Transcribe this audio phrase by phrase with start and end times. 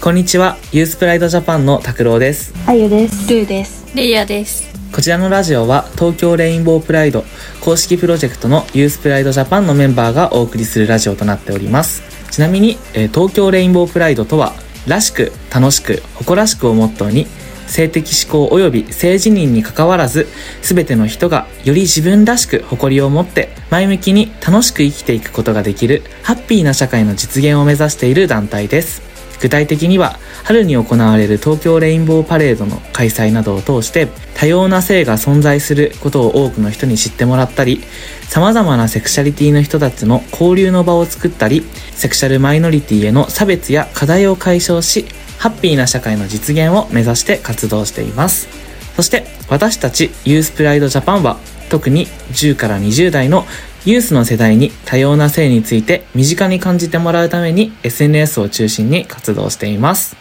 [0.00, 3.28] こんにちはユースプライドジャパンの拓郎ですあゆです。
[3.34, 3.84] ルーです。
[3.96, 4.72] レイヤです。
[4.92, 7.24] こちらのラジオは東京レインボープライド
[7.60, 14.54] 公式プロジェクトのユースプライドジャパンのメンバーがお送りするラジオとなっておりますちなみに、えー東京レインボープライドとは
[14.86, 17.26] らしく楽しく誇らしくをモットーに
[17.66, 20.28] 性的指向及び性自認に関わらず
[20.62, 29.07] 全ての人がより自分らしく誇りを持って前向きに楽しく生きていくことができるハッピーな社会の実現を目指している団体です
[29.40, 37.82] 具体的には春に行われる東京レインボーパレードの開催などを通して多様な性が存在することを多くの人に知ってもらったり
[38.28, 41.62] 様々なセクシャリティの人たちの交流の場を作ったり
[41.92, 45.06] セクシャルマイノリティへの差別や課題を解消し
[45.38, 48.48] ハッピーな社会の実現を目指して活動しています。
[48.96, 53.44] そして私たちユースプライドジャパンは特に10から20代の
[53.84, 60.16] ユースの世代に多様な性について身近に感じてもらうために SNS を中心に活動しています。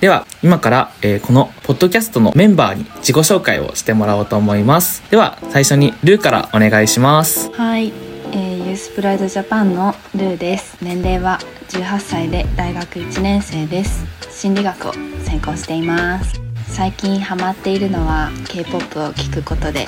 [0.00, 5.00] では、今から、えーこのポッドキャストのメンバーに自己紹介をしてもらおうと思います。
[5.10, 7.52] では、最初にルーからお願いします。
[7.52, 7.92] はい、
[8.32, 10.76] えー、ユースプライドジャパンのルーです。
[10.82, 14.04] 年齢は18歳で大学1年生です。
[14.28, 16.40] 心理学を専攻しています。
[16.66, 19.86] 最近ハマっているのは K-POP を聴くことで、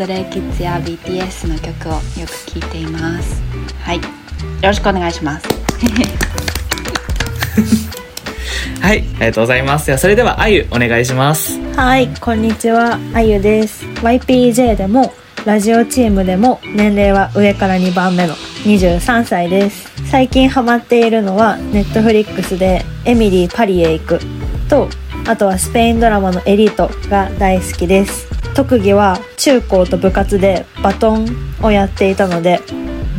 [0.00, 3.42] トレイキッズや BTS の曲をよく聴いています。
[3.82, 4.02] はい、よ
[4.62, 5.46] ろしくお願いします。
[8.80, 9.88] はい、ありがとうございます。
[9.88, 11.60] では、それでは、あゆ、お願いします。
[11.76, 12.98] はい、こんにちは。
[13.12, 13.84] あゆです。
[13.96, 15.12] YPJ でも
[15.44, 19.92] ラジオチームでも年齢は上から2番目の23歳です。
[20.10, 24.18] 最近ハマっているのは Netflix でエミリーパリへ行く
[24.66, 24.88] と、
[25.26, 28.29] あとはスペインドラマのエリートが大好きです。
[28.54, 31.26] 特技は中高と部活でバトン
[31.62, 32.60] をやっていたので、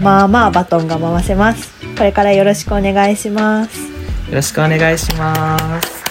[0.01, 1.71] まあまあバトンが回せます。
[1.97, 3.79] これからよろしくお願いします。
[3.79, 6.01] よろしくお願いします。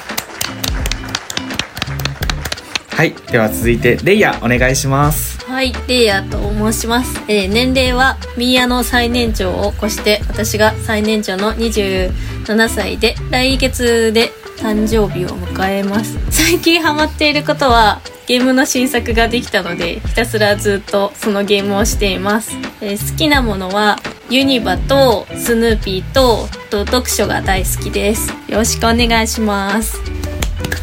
[3.01, 5.43] はい、では続いて、レイヤ、お願いします。
[5.47, 6.39] はい、レイヤーと
[6.71, 7.19] 申します。
[7.29, 16.19] えー年齢はミーヤの最年長を越して、私が最年長の27歳で、来月で誕生日を迎えます。
[16.31, 22.57] 最近ハマっていることは、ゲームの新作ができたので、ひたすらずっとそのゲームをしています。
[22.81, 23.99] えー好きなものは、
[24.31, 28.31] ユニバとスヌーピーと、と読書が大好きです。
[28.47, 29.97] よろしくお願いします。
[29.97, 30.03] よ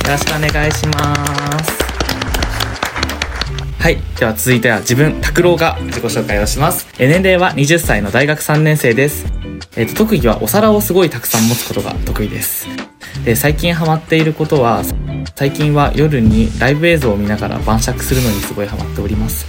[0.09, 1.72] ろしくお願いします。
[3.80, 3.97] はい。
[4.19, 6.86] では続いては自分、拓郎が自己紹介をします。
[7.00, 9.25] えー年齢は20歳の大学3年生です。
[9.78, 12.68] えっ、と、特技はお皿をすごいたくさん持つことが得意です。
[13.24, 14.84] で、最近ハマっていることは、
[15.38, 19.46] 最近は夜にライブ映像を見ながら晩酌するのにすごいハマっております。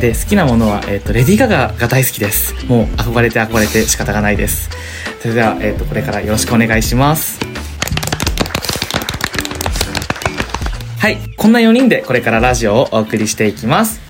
[0.00, 2.54] で、好きなものは、えっ、と、レディー・ガガが大好きです。
[2.66, 4.70] もう憧れて憧れて仕方がないです。
[5.18, 7.40] それでは、えっ、と、これからよろしくお願いします。
[11.00, 11.18] はい。
[11.36, 14.03] こんな4人でこれからラジオをお送りしていきます。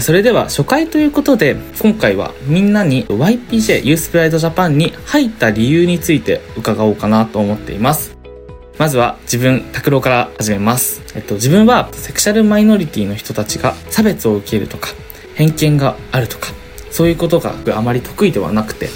[0.00, 8.16] それでは初回ということで、今回はみんなに YPJ ユースプライドジャパンに入った理由について伺おうかなと思っています。
[8.78, 11.02] まずは自分、拓郎から始めます。
[11.14, 14.88] えっと、自分はセクシャルマイノリティの人たちが差別を受けるとか、
[15.34, 16.52] 偏見があるとか、
[16.90, 18.88] そういうことがあまり得意ではなくて、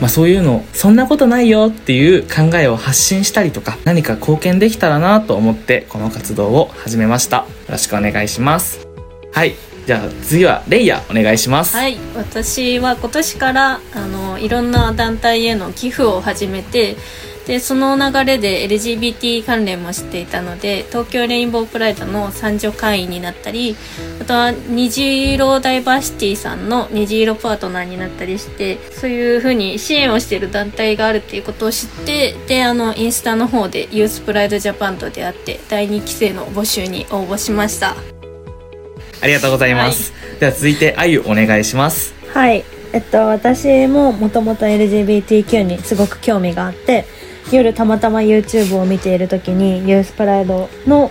[0.00, 7.38] まあそういうの、そんなことないよっていう考えを発信したりとか、何か貢献できたらなと思って、この活動を始めました。
[7.38, 8.88] よろしくお願いします。
[9.32, 9.54] はい。
[9.86, 11.76] じゃあ次はレイヤーお願いします。
[11.76, 16.96] はい私は今年からあのいろんな団体への寄付を始めて
[17.46, 23.76] でその流れで LGBT 関連もしていたので東京レインボープライドの参助会員になったり
[24.20, 38.11] あとは虹色ダイバーシティさんの虹色パートナーになったりしてそういうふうに支援をしている団体があるっていうことを知ってであのインスタの方でユースプライドジャパンと出会って第2期生の募集に応募しました
[39.22, 40.12] ありがとうございます。
[40.40, 42.12] では続いてあゆお願いします。
[42.34, 42.64] はい。
[42.92, 47.06] えっと、私ももともと LGBTQ にすごく興味があって、
[47.52, 51.10] 夜たまたま YouTube を見ている時にユースプライドの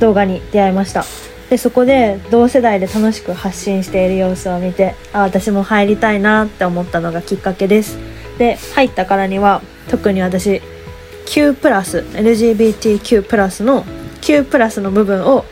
[0.00, 1.04] 動画に出会いました。
[1.50, 7.96] で、そこで同世代で楽しく発信している様子を見て、あ、私も入りたいなって思ったのがきっかけです。
[8.38, 10.60] で、入ったからには特に私
[11.26, 13.84] Q プラス LGBTQ プラスの
[14.20, 15.44] Q プラスの部分を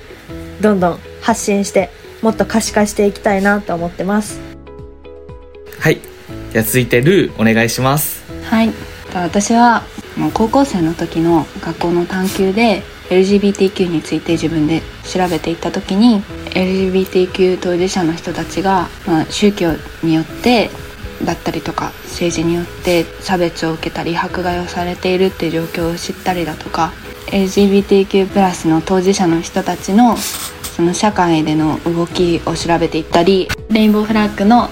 [0.61, 1.91] どんどん発信して
[2.23, 4.41] もっと可視化していきたいなと思ってます。
[5.79, 6.01] はい。
[6.53, 8.23] では続いてルーお願いします。
[8.45, 8.73] はい。
[9.15, 9.83] 私は
[10.35, 19.73] 高校生の時の学校の探究で LGBTQ について自分で調べていった時に LGBTQ 当事者の人たちが、まあ、宗教
[20.03, 20.71] によって
[21.25, 26.93] だったりとか政治によって差別を受けたり迫害をされているっていう状況を知ったりだとか
[27.27, 30.17] LGBTQ+ の当事者の人たちの
[30.81, 34.71] その社会での動きを調べていったりレインボーフラッグの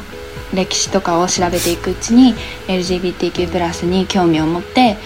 [0.54, 2.32] 歴史とかを調べていくうちに
[2.66, 4.96] LGBTQ+ プラスに興味を持って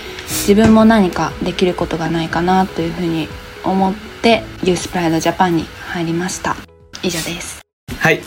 [0.47, 3.27] 自分も何かできることがないかなというふうに
[3.65, 6.55] 思ってユースプライドジャパンに入りました
[7.03, 7.63] 以上です
[7.99, 8.21] はい。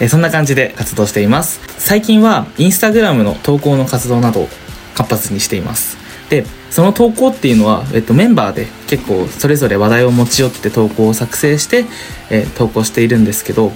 [0.00, 1.60] えそんな感じで活動しています。
[1.78, 4.48] 最近はインスタグラムの投稿の活動などを
[4.96, 6.07] 活発にしています。
[6.30, 11.86] で、その投稿っていうのは、えっと、メンバーで結構それぞれ話題を持ち寄って投稿を作成して、
[12.30, 13.72] えー投稿しているんですけど、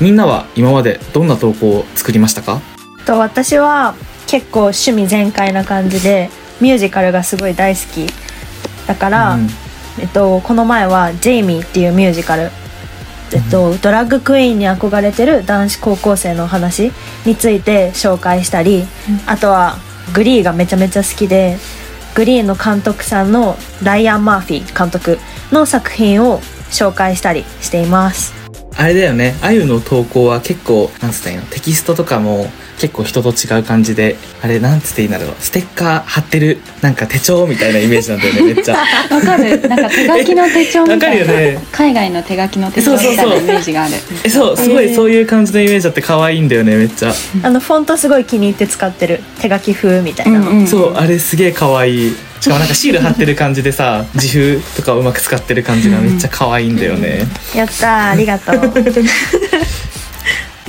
[0.00, 2.60] みんなは今までどんな投稿を作りましたか？
[3.06, 3.94] と私は
[4.26, 8.06] 結構趣味全開な感じでミュージカルがすごい大好き。
[8.86, 9.48] だから、うん。
[10.00, 12.50] えっと、この前は「ジェイミー」っていうミュージカル、
[13.34, 16.90] えっと、ドラッグクイーンに憧れてる男子高校生の話
[17.26, 18.86] について紹介したり、
[19.26, 19.76] あとは
[20.14, 21.58] グリーがめちゃめちゃ好きで
[22.14, 25.18] グリーンの監督さんのライアン・マーフィー監督
[25.50, 28.34] の作品を紹介したりしています。
[28.76, 32.50] あれだよね、あゆの投稿は結構、なんつったらいいの、テキストとかも
[32.82, 38.76] 結構人と違う感じで、あれなんつっていいんだろう、ステッカー貼ってる、なんか手帳みたいなイメージなんだよね、 めっちゃ。
[39.08, 39.68] わかる。
[39.68, 41.58] なんか手書きの手帳みたいな、わかるよね。
[41.70, 43.94] 海外の手書きの手帳みたいなイメージがある。
[44.24, 47.14] え、そう、すごいそういう感じのイメージあって可愛いんだよね、めっちゃ。
[47.44, 50.40] あのフォントすごい気に入って使ってる手書き風みたいな。
[50.40, 50.66] の、うんうん。
[50.66, 52.16] そう、あれすげえ可愛い。
[52.40, 57.20] しかもなんかシール貼ってる感じでさ、 自風とかをうまく使ってる感じがめっちゃ可愛いんだよね。
[57.54, 58.56] やったーありがとう。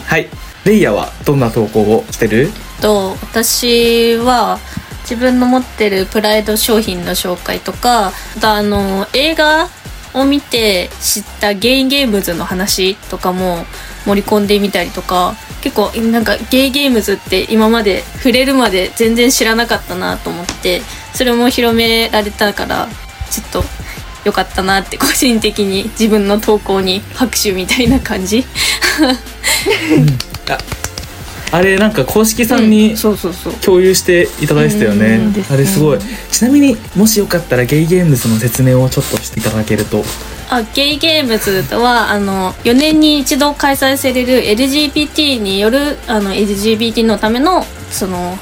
[0.06, 0.27] はい。
[0.65, 2.50] レイヤはどんな投稿をしてる？
[2.81, 4.60] と私は
[5.01, 9.69] 自分の持ってるプライド商品の紹介とかあとあの映画
[10.13, 13.65] を見て知ったゲイゲームズの話とかも
[14.06, 20.81] 盛り込んでみたりとか結構なんかゲイゲームズって今まで触れるまで全然知らなかったなと思って
[21.13, 22.88] それも広められたから
[23.30, 23.63] ちょっと
[24.25, 28.45] 良かったなって個人的に自分の投稿に拍手みたいな感じ
[31.51, 32.95] あれなんか公式さんに
[33.63, 35.21] 共有していただいてたよね。
[35.51, 35.99] あれすごい。
[36.31, 40.03] ちなみにもしよかったらゲイゲームズの説明をちょっとしていただけると。
[40.49, 48.37] あゲイゲームズとはあの4年に一度開催される LGBT によるあの LGBT のためのその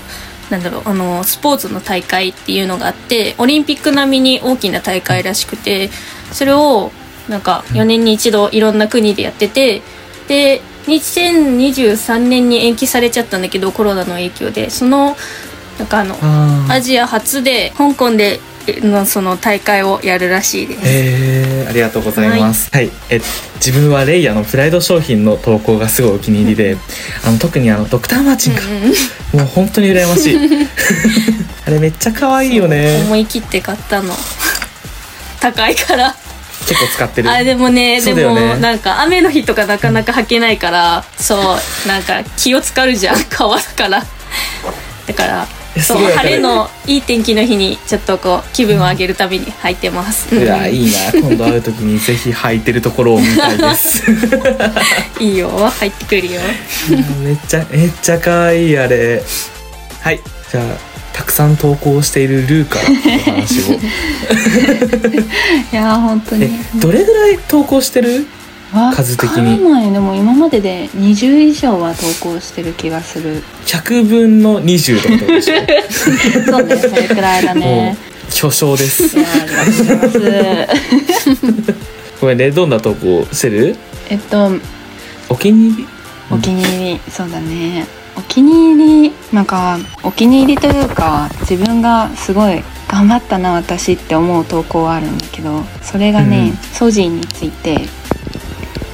[0.49, 5.89] なんだろうあのスポーツの大会っていうのがあってオリンピック並みに大きな大会らしくて
[6.31, 6.91] それを
[7.29, 9.81] なんか4年に一度いろんな国でやってて
[10.27, 15.15] で2023年に延期されちゃったんだけどコロナの影響でその
[15.77, 20.81] なんかあのあアジア初で香港でのその大会をやるらしいです。
[20.83, 22.69] えー、ありがとうございます。
[22.71, 23.19] はい、え
[23.55, 26.77] 自分はレイヤのプライド商品の投稿がすごいお気に入りで、
[27.25, 28.61] あの特にあのドクターマーチンが、
[29.33, 30.37] もう本当に羨ましい。
[31.65, 33.01] あれめっちゃ可愛いよね。
[33.05, 34.13] 思い切って買ったの。
[35.39, 36.15] 高いから
[36.71, 37.29] 結構使ってる。
[37.29, 43.23] あでもねねもなんか雨の日とかなかなか履けないからそうなんか気を使うじゃん。
[43.29, 44.03] 川だから。
[45.07, 45.47] だから
[45.79, 51.11] そう晴れのいい天気の日にちょっとこう気分を上げるために履いてます、うわいいな。
[51.19, 54.03] 今度会う時にぜひ履いてるところを見たいです。
[55.19, 55.49] いいよ。
[55.49, 56.41] 入ってくるよ。
[57.23, 59.23] めっちゃめっちゃ可愛いあれ。
[60.01, 60.19] はい。
[60.51, 62.85] じゃあたくさん投稿しているルーカの
[63.35, 63.73] 話を。
[65.73, 68.25] いやー本当えにどれぐらい投稿してる？
[68.95, 69.61] 数的に。
[69.69, 69.91] ない。
[69.91, 73.43] でも今までで20以上は投稿してる気がする。
[73.65, 75.55] 100分の20ってことでしょ？
[76.49, 77.97] そうねそれくらいだもね
[78.29, 79.17] う巨匠です。
[82.21, 83.75] ごめんねどんな投稿してる？
[84.09, 84.51] えっと
[85.29, 85.87] お気に入り？
[86.31, 86.99] お気に入り。
[87.11, 87.85] そうだね
[88.17, 96.57] お気に入りなんかお気に入りというか自分がすごい頑張ったな私って思う投稿はあるんだけどそれがね、うん。
[96.57, 97.77] ソジーについて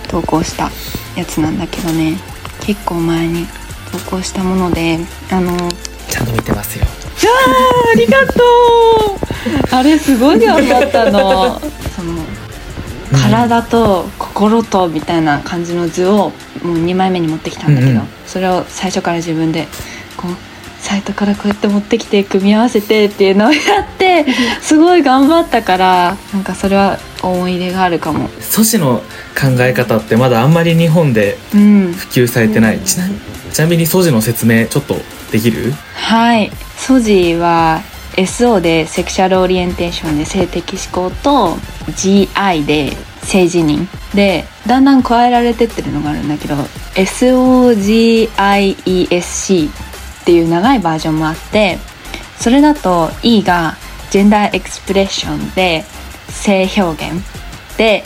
[0.08, 0.70] 投稿した
[1.16, 2.18] やつなんだけどね。
[2.62, 3.46] 結構前に
[3.92, 5.00] 投稿したもので
[5.32, 5.58] あの
[6.10, 6.86] ちゃんと見てますよ。
[7.94, 9.76] ありがとう。
[9.76, 11.60] あれすごい頑張ったの。
[11.96, 12.22] その
[13.22, 16.32] 体と心とみたいな感じの図を
[16.64, 18.08] もう2枚目に持ってきたんだけど、うんうん。
[18.26, 19.68] それを最初から自分で
[20.16, 20.32] こう
[20.80, 24.26] サイトからこうやって持ってきて組み合わせてっていうのをやって
[24.62, 28.30] すごい頑張ったからなんかそれは思い入れがあるかも。
[28.40, 29.02] 素子の
[29.40, 33.16] 考え方ってまだあんまり日本でうん、普及されてない、ちなみ
[33.52, 35.74] ちなみに素子の説明ちょっとできる？
[35.96, 36.52] はい。
[36.78, 37.82] ソジーは
[38.18, 41.56] SO でセクシャルオリエンテーションで性的指向と
[41.92, 42.92] GI で
[43.24, 43.88] 性自認。
[44.16, 46.56] でだんだん加えられてってるのがあるんだけど
[46.96, 48.30] SOGIESC
[49.70, 49.72] っ
[50.26, 51.78] ていう長いバージョンもあって
[52.40, 53.76] それだと E が
[54.10, 55.84] ジェンダーエクスプレッションで
[56.30, 57.22] 性表現。
[57.78, 58.04] で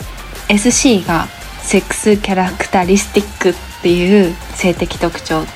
[0.48, 1.26] SC が
[1.62, 5.46] セックスキャラクタリスティックっていう性的特徴っ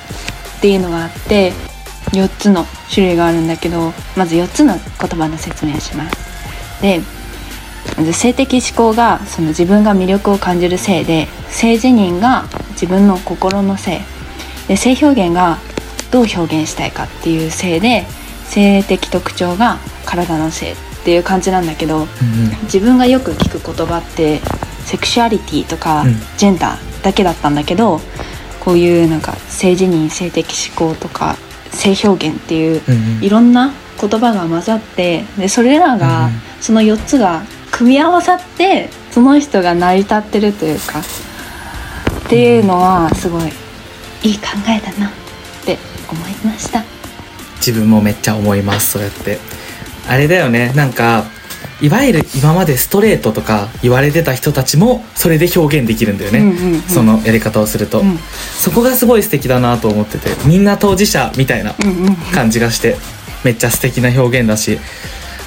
[0.61, 1.53] ていうのがあって
[2.11, 6.81] 4つの種類があるんだけどまず4つの言葉の説明をします。
[6.81, 7.01] で
[7.97, 14.01] まず性的思考がその自分が魅力を感じる性で性自認が自分の心の性。
[14.67, 15.57] で性表現が
[16.11, 18.05] どう表現したいかっていう性で
[18.45, 22.07] 性的特徴が体の性っていう感じなんだけどうん。
[22.63, 24.41] 自分がよく聞く言葉って
[24.85, 26.15] セクシュアリティとかうん。
[26.37, 28.01] ジェンダーだけだったんだけど、
[28.59, 31.37] こういうなんか性自認性的思考とか
[31.71, 32.81] 性表現っていう
[33.21, 40.99] いろんな言葉が混ざってでそれらが、うんその4つが組み合わさってその人が成り立ってるというか
[42.25, 43.43] っていうのはすごい
[44.23, 45.11] いい考えだなっ
[45.63, 45.77] て
[46.09, 46.83] 思いました。
[47.57, 49.39] 自分もめっちゃ思いますそうやって。
[50.09, 51.25] あれだよねなんか
[51.81, 58.17] いわゆる今までストレートとか言われてた人たちもそれで表現できるんだよね、うんうんうんそのやり方をすると、うん。
[58.17, 61.75] そこがすごい素敵だなと思っててみんな当事者みたいな
[62.33, 62.95] 感じがして
[63.43, 64.79] めっちゃ素敵な表現だし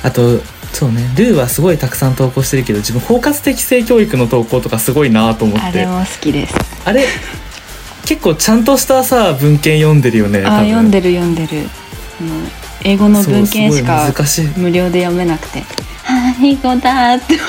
[0.02, 0.38] あと
[0.72, 5.62] そうねルーはすごいたくさん投稿してるけど自分包括的性教育の投稿とかすごいなと思って。
[5.62, 6.54] あれも好きです。
[6.84, 7.04] あれ
[8.04, 11.68] 結構ちゃんとしたさ文献読んでるよねあ読んでる読んでる。
[12.82, 14.06] 英語の文献しか
[14.56, 15.62] 無料で読めなくて
[16.10, 17.46] 「あ英語だ」って思っ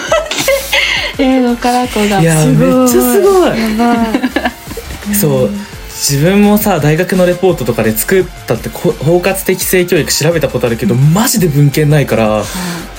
[1.18, 2.22] て英語からこうが。
[2.22, 3.60] いやすごめっちゃすごい。
[3.60, 5.16] やばい。
[5.20, 5.50] そう
[5.90, 12.44] 自分もさ大学のレポートとかで作ったってこ包括的性教育調べたことあるけどマジで文献ないから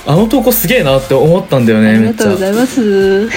[0.05, 2.25] あの投稿すげえなって思ったんだよあねめっちゃ。
[2.25, 3.29] りがとうございます。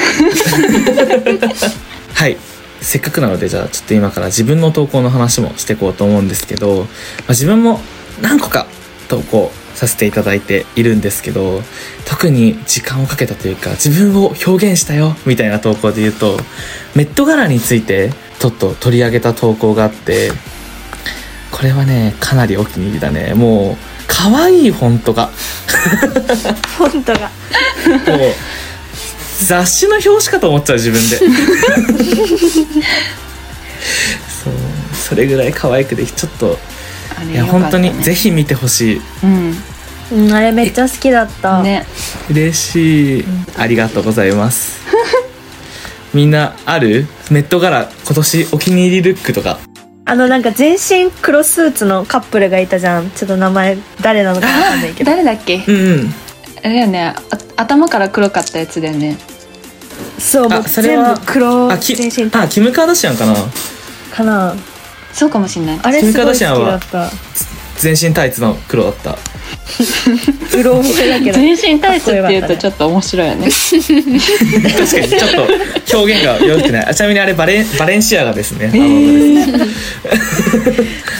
[2.14, 2.36] はい。
[2.80, 6.86] せっかくなのでじゃあちょっと今から自分の投稿の話もしていこうと思うんですけど、まあ、
[7.30, 7.80] 自分も
[8.20, 8.66] 何個か
[9.08, 11.60] 投稿させていただいているんですけど
[12.06, 16.38] 特に時間をかけたというか自分を表現したよみたいな投稿で言うと
[16.94, 20.32] メット柄についてちょっと取り上げた投稿があって
[21.50, 23.34] これはねかなりお気に入りだね。
[23.34, 25.26] もう可愛いフォントが。
[25.26, 27.20] フォントが。
[27.20, 28.34] もう
[29.42, 31.16] 雑誌の表紙かと思っちゃう自分で。
[34.44, 34.52] そう
[34.94, 36.58] それぐらい可愛くできちょっと
[37.18, 39.00] あれよかった本当ねにぜひ見てほしい。
[39.24, 39.56] うん。
[40.12, 41.84] うんあれめっちゃ好きだった、ね。
[42.30, 43.24] 嬉しい、
[43.58, 44.80] ありがとうございます。
[46.14, 47.06] みんなある？
[47.30, 49.58] メット柄今年お気に入りルックとか。
[50.04, 53.10] あのなんか全身黒スーツのカップルがいたじゃん。
[53.10, 55.10] ちょっと名前誰なのかわかんないけど。
[55.10, 55.64] 誰だっけ？
[55.66, 56.14] うんうん。
[56.62, 57.02] あれだよね。
[57.06, 57.14] あ
[57.56, 59.16] 頭から黒かったやつだよね。
[60.20, 63.34] そうもうあそれは全部黒あき全身あキム・カーダシアンかな。
[64.14, 64.54] かな
[65.16, 65.80] そうかもしんない。
[65.82, 67.10] あれすごい好きカーダシアンはだった。
[67.78, 69.12] 全身タイツの黒だった。
[70.58, 71.38] うろ覚えだけど。
[71.38, 73.48] 全身タイツっていうとちょっと面白いよね。
[73.48, 75.30] 確かにちょっ
[75.90, 76.86] と表現が良くない。
[76.86, 78.70] あちなみにあれバレンバレンシアガですね、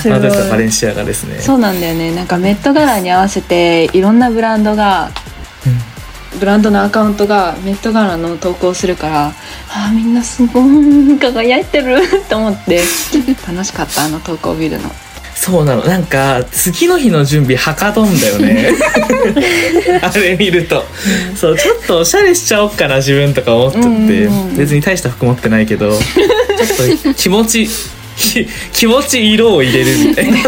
[0.04, 1.40] バレンシアガですね。
[1.40, 2.14] そうなんだよね。
[2.14, 5.10] なんかメット柄に合わせていろんなブランドが
[6.38, 11.96] ブランドのアカウントがメット柄の投稿するからあーみんなすごい輝いてる。
[12.28, 12.82] と思って
[13.46, 14.90] 楽しかったあの投稿見るの。
[15.34, 15.84] そうなの。
[15.84, 18.70] なんか次の日の準備はかどんだよね。
[20.02, 20.84] あれ見ると、
[21.36, 24.56] そうちょっとおしゃれしちゃおっかな自分とか思っちゃって、うんうんうん。
[24.56, 27.68] 別に大した服持ってないけどちょっと気持ち
[28.16, 30.38] き 気持ち色を入れるみたいな。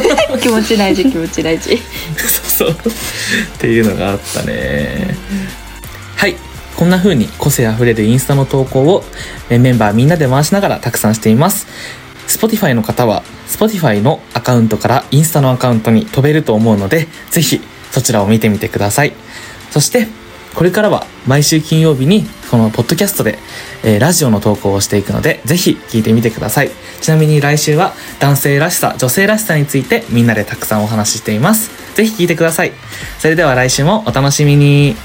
[0.40, 1.80] 気持ち大事気持ち大事。
[2.48, 2.70] そうそう。
[2.70, 2.74] っ
[3.58, 5.14] ていうのがあったね、
[6.18, 6.34] はい。
[6.76, 9.04] こんな風に個性あふれるインスタの投稿を
[9.48, 11.68] メンバーみんなで回しながらたくさんしています。
[12.26, 17.60] Spotify の方は Spotify のアカウントからインスタのアカウントに飛べると思うのでぜひ
[17.92, 19.12] そちらを見てみてください。
[19.70, 20.08] そして
[20.56, 23.38] これからは毎週金曜日にこのポッドキャストで、
[23.84, 26.70] えーラジオの投稿をしていくのでぜひ聞いてみてください。
[27.00, 31.70] ちなみに来週は男性らしさ女性らしさについてみんなでたくさんお話ししています。
[31.94, 32.72] ぜひ聞いてください。
[33.20, 34.96] それでは来週もお楽しみに。